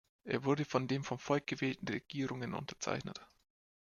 [0.23, 3.21] Er wurde von den vom Volk gewählten Regierungen unterzeichnet!